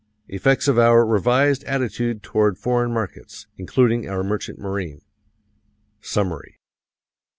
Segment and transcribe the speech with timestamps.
[0.27, 5.01] Effects of our revised attitude toward foreign markets, including our merchant marine.
[6.01, 6.57] Summary.